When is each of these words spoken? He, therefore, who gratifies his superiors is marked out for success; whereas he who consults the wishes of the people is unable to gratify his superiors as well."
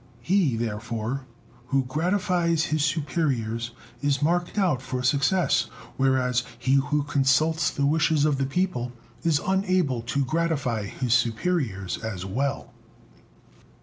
He, 0.23 0.55
therefore, 0.57 1.27
who 1.67 1.83
gratifies 1.85 2.63
his 2.63 2.83
superiors 2.83 3.69
is 4.01 4.19
marked 4.19 4.57
out 4.57 4.81
for 4.81 5.03
success; 5.03 5.67
whereas 5.95 6.41
he 6.57 6.73
who 6.73 7.03
consults 7.03 7.69
the 7.69 7.85
wishes 7.85 8.25
of 8.25 8.39
the 8.39 8.47
people 8.47 8.93
is 9.21 9.39
unable 9.45 10.01
to 10.01 10.25
gratify 10.25 10.85
his 10.87 11.13
superiors 11.13 11.99
as 11.99 12.25
well." 12.25 12.73